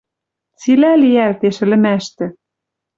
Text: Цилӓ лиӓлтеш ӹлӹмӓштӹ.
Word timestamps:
Цилӓ 0.59 0.93
лиӓлтеш 1.01 1.57
ӹлӹмӓштӹ. 1.63 2.25